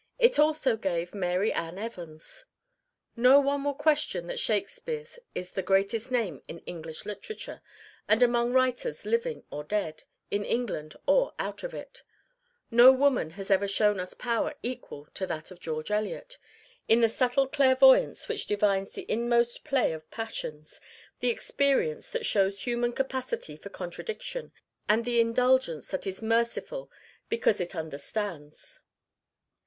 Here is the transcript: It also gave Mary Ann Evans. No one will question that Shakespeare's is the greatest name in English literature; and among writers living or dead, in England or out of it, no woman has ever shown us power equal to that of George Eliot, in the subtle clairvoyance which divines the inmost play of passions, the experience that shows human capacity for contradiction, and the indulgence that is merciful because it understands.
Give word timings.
It 0.17 0.39
also 0.39 0.77
gave 0.77 1.13
Mary 1.13 1.53
Ann 1.53 1.77
Evans. 1.77 2.45
No 3.15 3.39
one 3.39 3.63
will 3.65 3.75
question 3.75 4.25
that 4.25 4.39
Shakespeare's 4.39 5.19
is 5.35 5.51
the 5.51 5.61
greatest 5.61 6.09
name 6.09 6.41
in 6.47 6.57
English 6.65 7.05
literature; 7.05 7.61
and 8.07 8.23
among 8.23 8.51
writers 8.51 9.05
living 9.05 9.43
or 9.51 9.63
dead, 9.63 10.01
in 10.31 10.43
England 10.43 10.95
or 11.05 11.35
out 11.37 11.61
of 11.61 11.75
it, 11.75 12.01
no 12.71 12.91
woman 12.91 13.29
has 13.37 13.51
ever 13.51 13.67
shown 13.67 13.99
us 13.99 14.15
power 14.15 14.55
equal 14.63 15.05
to 15.13 15.27
that 15.27 15.51
of 15.51 15.59
George 15.59 15.91
Eliot, 15.91 16.39
in 16.87 17.01
the 17.01 17.07
subtle 17.07 17.47
clairvoyance 17.47 18.27
which 18.27 18.47
divines 18.47 18.89
the 18.93 19.05
inmost 19.07 19.63
play 19.63 19.93
of 19.93 20.09
passions, 20.09 20.81
the 21.19 21.29
experience 21.29 22.09
that 22.09 22.25
shows 22.25 22.61
human 22.61 22.91
capacity 22.91 23.55
for 23.55 23.69
contradiction, 23.69 24.51
and 24.89 25.05
the 25.05 25.19
indulgence 25.19 25.89
that 25.89 26.07
is 26.07 26.23
merciful 26.23 26.89
because 27.29 27.61
it 27.61 27.75
understands. 27.75 28.79